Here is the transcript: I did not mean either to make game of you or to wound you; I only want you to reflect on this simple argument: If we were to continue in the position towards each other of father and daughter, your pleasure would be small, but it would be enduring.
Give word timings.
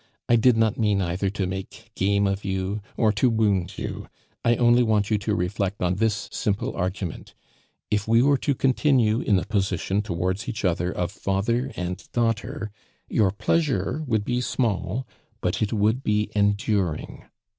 I 0.27 0.35
did 0.35 0.57
not 0.57 0.79
mean 0.79 0.99
either 0.99 1.29
to 1.29 1.45
make 1.45 1.91
game 1.93 2.25
of 2.25 2.43
you 2.43 2.81
or 2.97 3.11
to 3.11 3.29
wound 3.29 3.77
you; 3.77 4.07
I 4.43 4.55
only 4.55 4.81
want 4.81 5.11
you 5.11 5.19
to 5.19 5.35
reflect 5.35 5.83
on 5.83 5.97
this 5.97 6.27
simple 6.31 6.75
argument: 6.75 7.35
If 7.91 8.07
we 8.07 8.23
were 8.23 8.39
to 8.39 8.55
continue 8.55 9.19
in 9.19 9.35
the 9.35 9.45
position 9.45 10.01
towards 10.01 10.49
each 10.49 10.65
other 10.65 10.91
of 10.91 11.11
father 11.11 11.71
and 11.75 12.01
daughter, 12.13 12.71
your 13.09 13.29
pleasure 13.29 14.03
would 14.07 14.25
be 14.25 14.41
small, 14.41 15.05
but 15.39 15.61
it 15.61 15.71
would 15.71 16.01
be 16.03 16.31
enduring. 16.33 17.25